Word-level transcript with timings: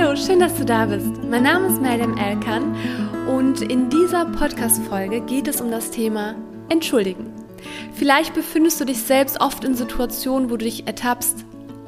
Hallo, 0.00 0.16
schön, 0.16 0.40
dass 0.40 0.56
du 0.56 0.64
da 0.64 0.86
bist. 0.86 1.22
Mein 1.28 1.42
Name 1.42 1.66
ist 1.66 1.82
Meldem 1.82 2.16
Elkan 2.16 2.74
und 3.28 3.60
in 3.60 3.90
dieser 3.90 4.24
Podcast-Folge 4.24 5.20
geht 5.20 5.46
es 5.46 5.60
um 5.60 5.70
das 5.70 5.90
Thema 5.90 6.36
Entschuldigen. 6.70 7.30
Vielleicht 7.92 8.32
befindest 8.32 8.80
du 8.80 8.86
dich 8.86 9.02
selbst 9.02 9.42
oft 9.42 9.62
in 9.62 9.74
Situationen, 9.74 10.48
wo 10.48 10.56
du 10.56 10.64
dich 10.64 10.86
ertappst, 10.86 11.44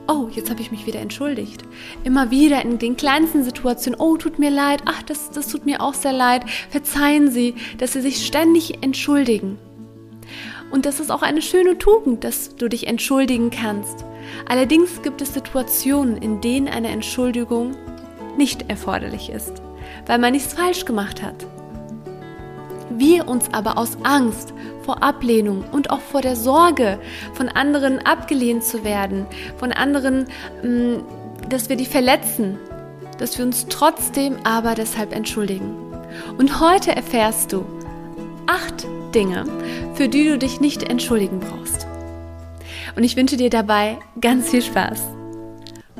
oh, 0.08 0.28
jetzt 0.30 0.50
habe 0.50 0.60
ich 0.60 0.70
mich 0.70 0.86
wieder 0.86 1.00
entschuldigt. 1.00 1.62
Immer 2.04 2.30
wieder 2.30 2.60
in 2.62 2.78
den 2.78 2.98
kleinsten 2.98 3.44
Situationen, 3.44 3.98
oh, 3.98 4.18
tut 4.18 4.38
mir 4.38 4.50
leid, 4.50 4.82
ach, 4.84 5.02
das, 5.04 5.30
das 5.30 5.48
tut 5.48 5.64
mir 5.64 5.80
auch 5.80 5.94
sehr 5.94 6.12
leid, 6.12 6.42
verzeihen 6.68 7.30
Sie, 7.30 7.54
dass 7.78 7.94
Sie 7.94 8.02
sich 8.02 8.26
ständig 8.26 8.82
entschuldigen. 8.82 9.56
Und 10.70 10.84
das 10.84 11.00
ist 11.00 11.10
auch 11.10 11.22
eine 11.22 11.40
schöne 11.40 11.78
Tugend, 11.78 12.24
dass 12.24 12.56
du 12.56 12.68
dich 12.68 12.88
entschuldigen 12.88 13.50
kannst. 13.50 14.04
Allerdings 14.46 15.00
gibt 15.00 15.22
es 15.22 15.32
Situationen, 15.32 16.18
in 16.18 16.42
denen 16.42 16.68
eine 16.68 16.88
Entschuldigung 16.88 17.74
nicht 18.36 18.68
erforderlich 18.68 19.30
ist, 19.30 19.62
weil 20.06 20.18
man 20.18 20.32
nichts 20.32 20.54
falsch 20.54 20.84
gemacht 20.84 21.22
hat. 21.22 21.46
Wir 22.90 23.26
uns 23.26 23.46
aber 23.52 23.78
aus 23.78 23.96
Angst 24.02 24.52
vor 24.82 25.02
Ablehnung 25.02 25.64
und 25.72 25.90
auch 25.90 26.00
vor 26.00 26.20
der 26.20 26.36
Sorge, 26.36 26.98
von 27.34 27.48
anderen 27.48 28.04
abgelehnt 28.04 28.64
zu 28.64 28.84
werden, 28.84 29.26
von 29.56 29.72
anderen, 29.72 30.26
mm, 30.62 31.48
dass 31.48 31.68
wir 31.68 31.76
die 31.76 31.86
verletzen, 31.86 32.58
dass 33.18 33.38
wir 33.38 33.44
uns 33.44 33.66
trotzdem 33.68 34.36
aber 34.44 34.74
deshalb 34.74 35.14
entschuldigen. 35.14 35.76
Und 36.38 36.60
heute 36.60 36.94
erfährst 36.94 37.52
du 37.52 37.64
acht 38.46 38.86
Dinge, 39.14 39.44
für 39.94 40.08
die 40.08 40.28
du 40.28 40.38
dich 40.38 40.60
nicht 40.60 40.82
entschuldigen 40.82 41.40
brauchst. 41.40 41.86
Und 42.96 43.04
ich 43.04 43.16
wünsche 43.16 43.36
dir 43.36 43.50
dabei 43.50 43.98
ganz 44.20 44.50
viel 44.50 44.62
Spaß. 44.62 45.02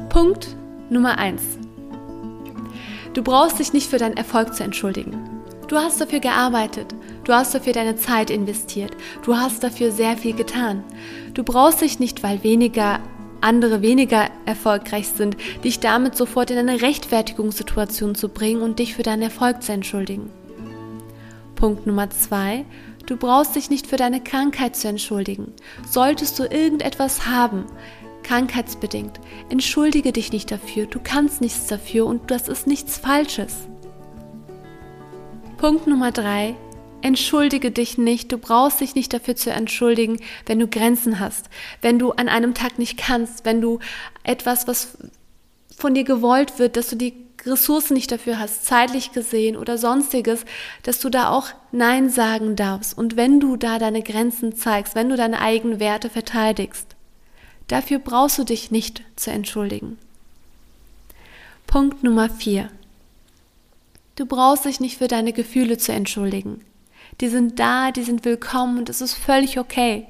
Punkt 0.08 0.48
Nummer 0.90 1.18
eins: 1.18 1.42
Du 3.14 3.22
brauchst 3.22 3.58
dich 3.58 3.72
nicht 3.72 3.90
für 3.90 3.98
deinen 3.98 4.16
Erfolg 4.16 4.54
zu 4.54 4.64
entschuldigen. 4.64 5.42
Du 5.68 5.76
hast 5.76 6.00
dafür 6.00 6.20
gearbeitet, 6.20 6.94
du 7.24 7.32
hast 7.32 7.54
dafür 7.54 7.72
deine 7.72 7.96
Zeit 7.96 8.30
investiert, 8.30 8.96
du 9.22 9.36
hast 9.36 9.62
dafür 9.62 9.90
sehr 9.90 10.16
viel 10.16 10.34
getan. 10.34 10.82
Du 11.34 11.44
brauchst 11.44 11.80
dich 11.80 11.98
nicht, 11.98 12.22
weil 12.22 12.42
weniger 12.42 13.00
andere 13.42 13.82
weniger 13.82 14.30
erfolgreich 14.46 15.08
sind, 15.08 15.36
dich 15.64 15.80
damit 15.80 16.16
sofort 16.16 16.50
in 16.50 16.58
eine 16.58 16.80
Rechtfertigungssituation 16.80 18.14
zu 18.14 18.28
bringen 18.28 18.62
und 18.62 18.78
dich 18.78 18.94
für 18.94 19.02
deinen 19.02 19.22
Erfolg 19.22 19.62
zu 19.62 19.72
entschuldigen. 19.72 20.30
Punkt 21.56 21.86
Nummer 21.86 22.08
zwei, 22.10 22.64
du 23.06 23.16
brauchst 23.16 23.56
dich 23.56 23.68
nicht 23.68 23.86
für 23.86 23.96
deine 23.96 24.22
Krankheit 24.22 24.76
zu 24.76 24.88
entschuldigen. 24.88 25.52
Solltest 25.88 26.38
du 26.38 26.44
irgendetwas 26.44 27.26
haben, 27.26 27.66
krankheitsbedingt, 28.22 29.20
entschuldige 29.48 30.12
dich 30.12 30.32
nicht 30.32 30.50
dafür, 30.50 30.86
du 30.86 31.00
kannst 31.02 31.40
nichts 31.40 31.66
dafür 31.66 32.06
und 32.06 32.30
das 32.30 32.48
ist 32.48 32.66
nichts 32.66 32.98
Falsches. 32.98 33.68
Punkt 35.62 35.86
Nummer 35.86 36.10
drei. 36.10 36.56
Entschuldige 37.02 37.70
dich 37.70 37.98
nicht. 37.98 38.32
Du 38.32 38.38
brauchst 38.38 38.80
dich 38.80 38.94
nicht 38.94 39.12
dafür 39.12 39.36
zu 39.36 39.50
entschuldigen, 39.50 40.18
wenn 40.46 40.58
du 40.58 40.66
Grenzen 40.66 41.20
hast, 41.20 41.50
wenn 41.82 41.98
du 41.98 42.10
an 42.12 42.28
einem 42.28 42.54
Tag 42.54 42.78
nicht 42.78 42.96
kannst, 42.96 43.44
wenn 43.44 43.60
du 43.60 43.78
etwas, 44.24 44.66
was 44.66 44.98
von 45.76 45.94
dir 45.94 46.04
gewollt 46.04 46.58
wird, 46.58 46.76
dass 46.76 46.90
du 46.90 46.96
die 46.96 47.14
Ressourcen 47.44 47.94
nicht 47.94 48.10
dafür 48.10 48.38
hast, 48.38 48.64
zeitlich 48.66 49.12
gesehen 49.12 49.56
oder 49.56 49.78
sonstiges, 49.78 50.44
dass 50.84 51.00
du 51.00 51.08
da 51.08 51.30
auch 51.30 51.48
Nein 51.72 52.08
sagen 52.08 52.56
darfst. 52.56 52.96
Und 52.96 53.16
wenn 53.16 53.40
du 53.40 53.56
da 53.56 53.78
deine 53.78 54.02
Grenzen 54.02 54.54
zeigst, 54.54 54.94
wenn 54.94 55.08
du 55.08 55.16
deine 55.16 55.40
eigenen 55.40 55.80
Werte 55.80 56.08
verteidigst, 56.08 56.91
dafür 57.72 57.98
brauchst 57.98 58.38
du 58.38 58.44
dich 58.44 58.70
nicht 58.70 59.02
zu 59.16 59.30
entschuldigen. 59.30 59.98
Punkt 61.66 62.02
Nummer 62.02 62.28
vier. 62.28 62.70
Du 64.16 64.26
brauchst 64.26 64.66
dich 64.66 64.78
nicht 64.78 64.98
für 64.98 65.08
deine 65.08 65.32
Gefühle 65.32 65.78
zu 65.78 65.92
entschuldigen. 65.92 66.62
Die 67.22 67.28
sind 67.28 67.58
da, 67.58 67.90
die 67.90 68.02
sind 68.02 68.26
willkommen 68.26 68.78
und 68.78 68.90
es 68.90 69.00
ist 69.00 69.14
völlig 69.14 69.58
okay. 69.58 70.06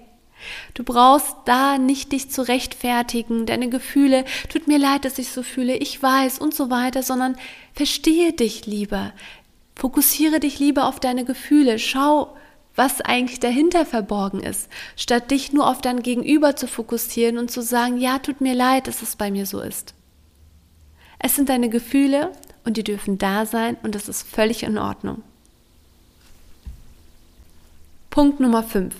Du 0.75 0.83
brauchst 0.83 1.37
da 1.45 1.79
nicht 1.79 2.11
dich 2.11 2.31
zu 2.33 2.43
rechtfertigen, 2.43 3.47
deine 3.47 3.69
Gefühle, 3.69 4.25
tut 4.49 4.67
mir 4.67 4.79
leid, 4.79 5.05
dass 5.05 5.19
ich 5.19 5.29
so 5.29 5.45
fühle, 5.45 5.77
ich 5.77 6.03
weiß 6.03 6.41
und 6.41 6.53
so 6.53 6.69
weiter, 6.69 7.05
sondern 7.05 7.37
verstehe 7.75 8.33
dich 8.33 8.67
lieber. 8.67 9.13
Fokussiere 9.77 10.41
dich 10.41 10.59
lieber 10.59 10.87
auf 10.87 10.99
deine 10.99 11.25
Gefühle. 11.25 11.79
Schau, 11.79 12.37
was 12.75 13.01
eigentlich 13.01 13.41
dahinter 13.41 13.85
verborgen 13.85 14.41
ist, 14.41 14.69
statt 14.97 15.31
dich 15.31 15.53
nur 15.53 15.69
auf 15.69 15.81
dein 15.81 16.03
Gegenüber 16.03 16.57
zu 16.57 16.67
fokussieren 16.67 17.39
und 17.39 17.51
zu 17.51 17.63
sagen, 17.63 17.99
ja, 17.99 18.19
tut 18.19 18.41
mir 18.41 18.55
leid, 18.55 18.87
dass 18.87 19.03
es 19.03 19.17
bei 19.17 19.31
mir 19.31 19.47
so 19.47 19.61
ist. 19.61 19.95
Es 21.19 21.37
sind 21.37 21.49
deine 21.49 21.69
Gefühle 21.69 22.33
und 22.65 22.77
die 22.77 22.85
dürfen 22.85 23.19
da 23.19 23.47
sein 23.47 23.77
und 23.83 23.95
das 23.95 24.09
ist 24.09 24.27
völlig 24.27 24.63
in 24.63 24.79
Ordnung. 24.79 25.23
Punkt 28.11 28.41
Nummer 28.41 28.63
5. 28.63 28.95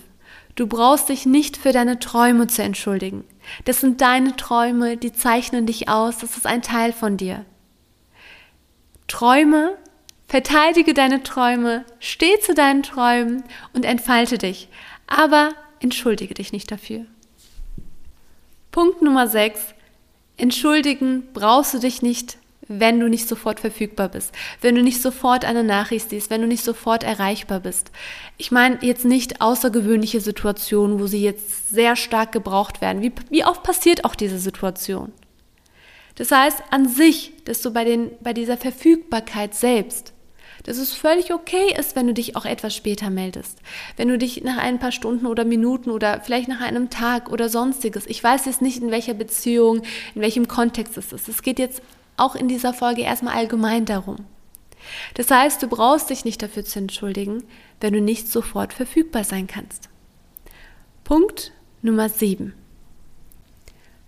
Du 0.55 0.67
brauchst 0.67 1.09
dich 1.09 1.25
nicht 1.25 1.57
für 1.57 1.71
deine 1.71 1.99
Träume 1.99 2.47
zu 2.47 2.61
entschuldigen. 2.61 3.23
Das 3.65 3.81
sind 3.81 4.01
deine 4.01 4.35
Träume, 4.35 4.97
die 4.97 5.11
zeichnen 5.11 5.65
dich 5.65 5.89
aus, 5.89 6.19
das 6.19 6.37
ist 6.37 6.45
ein 6.45 6.61
Teil 6.61 6.93
von 6.93 7.17
dir. 7.17 7.45
Träume, 9.07 9.77
verteidige 10.27 10.93
deine 10.93 11.23
Träume, 11.23 11.85
steh 11.99 12.39
zu 12.39 12.53
deinen 12.53 12.83
Träumen 12.83 13.43
und 13.73 13.85
entfalte 13.85 14.37
dich, 14.37 14.67
aber 15.07 15.51
entschuldige 15.79 16.33
dich 16.33 16.51
nicht 16.51 16.71
dafür. 16.71 17.05
Punkt 18.71 19.01
Nummer 19.01 19.27
6. 19.27 19.75
Entschuldigen 20.37 21.27
brauchst 21.33 21.73
du 21.73 21.79
dich 21.79 22.01
nicht 22.01 22.37
wenn 22.67 22.99
du 22.99 23.09
nicht 23.09 23.27
sofort 23.27 23.59
verfügbar 23.59 24.09
bist, 24.09 24.31
wenn 24.61 24.75
du 24.75 24.83
nicht 24.83 25.01
sofort 25.01 25.45
eine 25.45 25.63
Nachricht 25.63 26.09
siehst, 26.09 26.29
wenn 26.29 26.41
du 26.41 26.47
nicht 26.47 26.63
sofort 26.63 27.03
erreichbar 27.03 27.59
bist. 27.59 27.91
Ich 28.37 28.51
meine 28.51 28.79
jetzt 28.81 29.05
nicht 29.05 29.41
außergewöhnliche 29.41 30.21
Situationen, 30.21 30.99
wo 30.99 31.07
sie 31.07 31.21
jetzt 31.21 31.69
sehr 31.69 31.95
stark 31.95 32.31
gebraucht 32.31 32.81
werden. 32.81 33.01
Wie, 33.01 33.11
wie 33.29 33.45
oft 33.45 33.63
passiert 33.63 34.05
auch 34.05 34.15
diese 34.15 34.39
Situation? 34.39 35.11
Das 36.15 36.31
heißt 36.31 36.63
an 36.69 36.87
sich, 36.87 37.33
dass 37.45 37.61
du 37.61 37.71
bei, 37.71 37.83
den, 37.83 38.11
bei 38.21 38.33
dieser 38.33 38.57
Verfügbarkeit 38.57 39.55
selbst, 39.55 40.13
dass 40.63 40.77
es 40.77 40.93
völlig 40.93 41.33
okay 41.33 41.73
ist, 41.77 41.95
wenn 41.95 42.07
du 42.07 42.13
dich 42.13 42.35
auch 42.35 42.45
etwas 42.45 42.75
später 42.75 43.09
meldest. 43.09 43.59
Wenn 43.97 44.07
du 44.07 44.17
dich 44.17 44.43
nach 44.43 44.57
ein 44.57 44.79
paar 44.79 44.91
Stunden 44.91 45.25
oder 45.25 45.43
Minuten 45.43 45.89
oder 45.89 46.21
vielleicht 46.21 46.47
nach 46.47 46.61
einem 46.61 46.89
Tag 46.89 47.31
oder 47.31 47.49
sonstiges. 47.49 48.05
Ich 48.07 48.23
weiß 48.23 48.45
jetzt 48.45 48.61
nicht, 48.61 48.81
in 48.81 48.91
welcher 48.91 49.13
Beziehung, 49.13 49.81
in 50.15 50.21
welchem 50.21 50.47
Kontext 50.47 50.97
es 50.97 51.11
ist. 51.11 51.27
Es 51.27 51.41
geht 51.41 51.59
jetzt 51.59 51.81
auch 52.15 52.35
in 52.35 52.47
dieser 52.47 52.73
Folge 52.73 53.01
erstmal 53.01 53.35
allgemein 53.35 53.85
darum. 53.85 54.17
Das 55.15 55.31
heißt, 55.31 55.61
du 55.63 55.67
brauchst 55.67 56.09
dich 56.09 56.25
nicht 56.25 56.41
dafür 56.41 56.63
zu 56.63 56.79
entschuldigen, 56.79 57.43
wenn 57.81 57.93
du 57.93 58.01
nicht 58.01 58.29
sofort 58.29 58.73
verfügbar 58.73 59.23
sein 59.23 59.47
kannst. 59.47 59.89
Punkt 61.03 61.51
Nummer 61.81 62.07
7. 62.07 62.53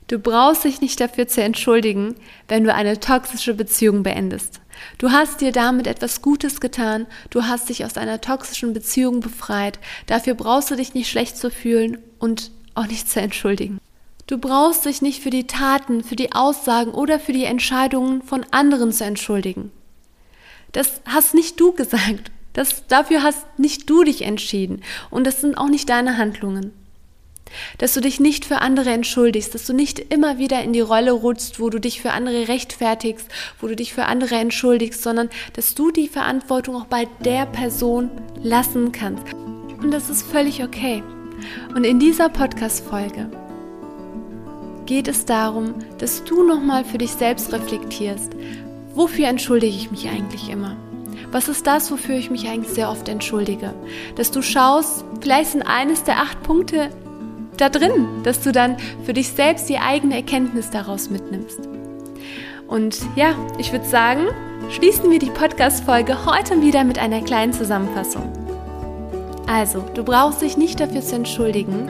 Du 0.07 0.19
brauchst 0.19 0.63
dich 0.63 0.81
nicht 0.81 0.99
dafür 0.99 1.27
zu 1.27 1.41
entschuldigen, 1.41 2.15
wenn 2.47 2.63
du 2.63 2.73
eine 2.73 2.99
toxische 2.99 3.55
Beziehung 3.55 4.03
beendest. 4.03 4.61
Du 4.97 5.11
hast 5.11 5.41
dir 5.41 5.51
damit 5.51 5.87
etwas 5.87 6.21
Gutes 6.21 6.59
getan, 6.59 7.07
du 7.31 7.43
hast 7.43 7.69
dich 7.69 7.85
aus 7.85 7.97
einer 7.97 8.21
toxischen 8.21 8.73
Beziehung 8.73 9.19
befreit, 9.19 9.79
dafür 10.05 10.35
brauchst 10.35 10.69
du 10.69 10.75
dich 10.75 10.93
nicht 10.93 11.09
schlecht 11.09 11.37
zu 11.37 11.49
fühlen 11.49 11.97
und 12.19 12.51
auch 12.75 12.87
nicht 12.87 13.09
zu 13.09 13.19
entschuldigen. 13.19 13.79
Du 14.27 14.37
brauchst 14.37 14.85
dich 14.85 15.01
nicht 15.01 15.23
für 15.23 15.29
die 15.29 15.47
Taten, 15.47 16.03
für 16.03 16.15
die 16.15 16.33
Aussagen 16.33 16.91
oder 16.91 17.19
für 17.19 17.33
die 17.33 17.45
Entscheidungen 17.45 18.21
von 18.21 18.45
anderen 18.51 18.91
zu 18.91 19.05
entschuldigen. 19.05 19.71
Das 20.71 21.01
hast 21.05 21.33
nicht 21.33 21.59
du 21.59 21.71
gesagt. 21.71 22.31
Das, 22.53 22.87
dafür 22.87 23.21
hast 23.21 23.45
nicht 23.57 23.89
du 23.89 24.03
dich 24.03 24.23
entschieden. 24.23 24.81
Und 25.09 25.27
das 25.27 25.41
sind 25.41 25.57
auch 25.57 25.67
nicht 25.67 25.89
deine 25.89 26.17
Handlungen. 26.17 26.73
Dass 27.77 27.93
du 27.93 28.01
dich 28.01 28.19
nicht 28.19 28.45
für 28.45 28.59
andere 28.61 28.89
entschuldigst, 28.89 29.53
dass 29.53 29.65
du 29.65 29.73
nicht 29.73 29.99
immer 29.99 30.37
wieder 30.37 30.61
in 30.63 30.73
die 30.73 30.81
Rolle 30.81 31.11
rutschst, 31.11 31.59
wo 31.59 31.69
du 31.69 31.79
dich 31.79 32.01
für 32.01 32.11
andere 32.11 32.47
rechtfertigst, 32.47 33.27
wo 33.61 33.67
du 33.67 33.75
dich 33.75 33.93
für 33.93 34.05
andere 34.05 34.35
entschuldigst, 34.35 35.01
sondern 35.01 35.29
dass 35.53 35.75
du 35.75 35.91
die 35.91 36.07
Verantwortung 36.07 36.75
auch 36.75 36.85
bei 36.85 37.07
der 37.23 37.45
Person 37.45 38.09
lassen 38.41 38.91
kannst. 38.91 39.33
Und 39.81 39.91
das 39.91 40.09
ist 40.09 40.23
völlig 40.23 40.63
okay. 40.63 41.03
Und 41.75 41.83
in 41.83 41.99
dieser 41.99 42.29
Podcast-Folge 42.29 43.29
geht 44.85 45.07
es 45.07 45.25
darum, 45.25 45.75
dass 45.97 46.23
du 46.23 46.43
nochmal 46.43 46.85
für 46.85 46.97
dich 46.97 47.11
selbst 47.11 47.51
reflektierst. 47.51 48.33
Wofür 48.93 49.27
entschuldige 49.27 49.75
ich 49.75 49.91
mich 49.91 50.07
eigentlich 50.07 50.49
immer? 50.49 50.77
Was 51.31 51.49
ist 51.49 51.67
das, 51.67 51.91
wofür 51.91 52.15
ich 52.15 52.29
mich 52.29 52.47
eigentlich 52.47 52.73
sehr 52.73 52.89
oft 52.89 53.09
entschuldige? 53.09 53.73
Dass 54.15 54.31
du 54.31 54.41
schaust, 54.41 55.03
vielleicht 55.19 55.51
sind 55.51 55.63
eines 55.63 56.03
der 56.03 56.17
acht 56.17 56.41
Punkte 56.43 56.89
da 57.57 57.69
drin, 57.69 58.07
dass 58.23 58.41
du 58.41 58.51
dann 58.51 58.77
für 59.03 59.13
dich 59.13 59.29
selbst 59.29 59.69
die 59.69 59.77
eigene 59.77 60.15
Erkenntnis 60.15 60.69
daraus 60.69 61.09
mitnimmst. 61.09 61.59
Und 62.67 62.99
ja, 63.15 63.35
ich 63.57 63.71
würde 63.71 63.85
sagen, 63.85 64.27
schließen 64.69 65.09
wir 65.11 65.19
die 65.19 65.29
Podcast-Folge 65.29 66.25
heute 66.25 66.61
wieder 66.61 66.83
mit 66.83 66.97
einer 66.97 67.21
kleinen 67.21 67.53
Zusammenfassung. 67.53 68.31
Also, 69.47 69.83
du 69.93 70.03
brauchst 70.03 70.41
dich 70.41 70.57
nicht 70.57 70.79
dafür 70.79 71.01
zu 71.01 71.15
entschuldigen, 71.15 71.89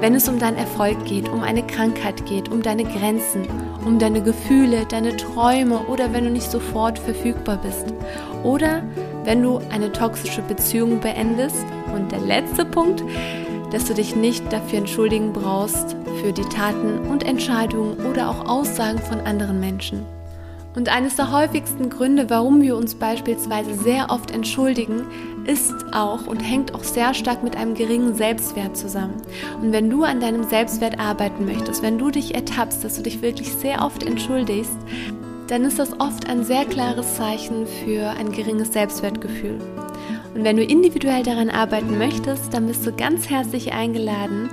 wenn 0.00 0.14
es 0.14 0.28
um 0.28 0.38
deinen 0.38 0.56
Erfolg 0.56 1.04
geht, 1.04 1.28
um 1.28 1.42
eine 1.42 1.64
Krankheit 1.64 2.26
geht, 2.26 2.48
um 2.48 2.62
deine 2.62 2.84
Grenzen, 2.84 3.46
um 3.84 3.98
deine 3.98 4.22
Gefühle, 4.22 4.86
deine 4.88 5.16
Träume 5.16 5.78
oder 5.88 6.12
wenn 6.12 6.24
du 6.24 6.30
nicht 6.30 6.50
sofort 6.50 6.98
verfügbar 6.98 7.58
bist. 7.62 7.92
Oder 8.44 8.82
wenn 9.24 9.42
du 9.42 9.60
eine 9.70 9.92
toxische 9.92 10.42
Beziehung 10.42 11.00
beendest. 11.00 11.64
Und 11.94 12.10
der 12.10 12.20
letzte 12.20 12.64
Punkt, 12.64 13.02
dass 13.72 13.86
du 13.86 13.94
dich 13.94 14.14
nicht 14.14 14.52
dafür 14.52 14.78
entschuldigen 14.78 15.32
brauchst 15.32 15.96
für 16.22 16.32
die 16.32 16.44
Taten 16.44 17.08
und 17.08 17.24
Entscheidungen 17.24 17.96
oder 18.06 18.28
auch 18.28 18.46
Aussagen 18.46 18.98
von 18.98 19.20
anderen 19.20 19.58
Menschen. 19.60 20.04
Und 20.74 20.88
eines 20.88 21.16
der 21.16 21.32
häufigsten 21.32 21.90
Gründe, 21.90 22.30
warum 22.30 22.62
wir 22.62 22.76
uns 22.76 22.94
beispielsweise 22.94 23.74
sehr 23.74 24.10
oft 24.10 24.30
entschuldigen, 24.30 25.04
ist 25.44 25.74
auch 25.92 26.26
und 26.26 26.40
hängt 26.40 26.74
auch 26.74 26.84
sehr 26.84 27.12
stark 27.12 27.42
mit 27.42 27.56
einem 27.56 27.74
geringen 27.74 28.14
Selbstwert 28.14 28.76
zusammen. 28.76 29.20
Und 29.60 29.72
wenn 29.72 29.90
du 29.90 30.04
an 30.04 30.20
deinem 30.20 30.44
Selbstwert 30.44 30.98
arbeiten 30.98 31.44
möchtest, 31.44 31.82
wenn 31.82 31.98
du 31.98 32.10
dich 32.10 32.34
ertappst, 32.34 32.84
dass 32.84 32.96
du 32.96 33.02
dich 33.02 33.20
wirklich 33.20 33.52
sehr 33.52 33.84
oft 33.84 34.02
entschuldigst, 34.02 34.76
dann 35.48 35.64
ist 35.64 35.78
das 35.78 36.00
oft 36.00 36.28
ein 36.30 36.44
sehr 36.44 36.64
klares 36.64 37.16
Zeichen 37.16 37.66
für 37.66 38.08
ein 38.08 38.32
geringes 38.32 38.72
Selbstwertgefühl. 38.72 39.58
Und 40.34 40.44
wenn 40.44 40.56
du 40.56 40.64
individuell 40.64 41.22
daran 41.22 41.50
arbeiten 41.50 41.98
möchtest, 41.98 42.54
dann 42.54 42.66
bist 42.66 42.86
du 42.86 42.92
ganz 42.92 43.28
herzlich 43.28 43.72
eingeladen, 43.72 44.48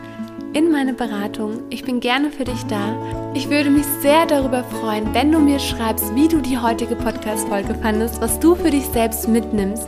in 0.53 0.71
meine 0.71 0.93
Beratung. 0.93 1.61
Ich 1.69 1.83
bin 1.83 1.99
gerne 1.99 2.31
für 2.31 2.43
dich 2.43 2.63
da. 2.65 2.97
Ich 3.33 3.49
würde 3.49 3.69
mich 3.69 3.85
sehr 4.01 4.25
darüber 4.25 4.63
freuen, 4.63 5.13
wenn 5.13 5.31
du 5.31 5.39
mir 5.39 5.59
schreibst, 5.59 6.13
wie 6.15 6.27
du 6.27 6.41
die 6.41 6.57
heutige 6.57 6.95
Podcast-Folge 6.95 7.75
fandest, 7.75 8.19
was 8.19 8.39
du 8.39 8.55
für 8.55 8.71
dich 8.71 8.85
selbst 8.87 9.27
mitnimmst. 9.27 9.87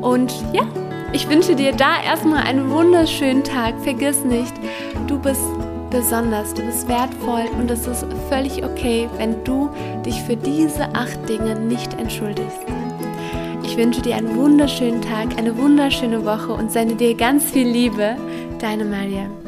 Und 0.00 0.32
ja, 0.52 0.66
ich 1.12 1.28
wünsche 1.28 1.56
dir 1.56 1.72
da 1.72 2.02
erstmal 2.04 2.44
einen 2.44 2.70
wunderschönen 2.70 3.42
Tag. 3.42 3.74
Vergiss 3.82 4.24
nicht, 4.24 4.54
du 5.06 5.18
bist 5.18 5.42
besonders, 5.90 6.54
du 6.54 6.62
bist 6.62 6.88
wertvoll 6.88 7.44
und 7.58 7.70
es 7.70 7.86
ist 7.86 8.06
völlig 8.28 8.64
okay, 8.64 9.08
wenn 9.16 9.42
du 9.44 9.70
dich 10.04 10.20
für 10.22 10.36
diese 10.36 10.84
acht 10.94 11.28
Dinge 11.28 11.58
nicht 11.58 11.94
entschuldigst. 11.94 12.60
Ich 13.66 13.76
wünsche 13.76 14.00
dir 14.00 14.14
einen 14.14 14.36
wunderschönen 14.36 15.02
Tag, 15.02 15.36
eine 15.36 15.56
wunderschöne 15.58 16.24
Woche 16.24 16.52
und 16.52 16.70
sende 16.70 16.94
dir 16.94 17.14
ganz 17.14 17.50
viel 17.50 17.66
Liebe. 17.66 18.16
Deine 18.60 18.84
Mariam. 18.84 19.45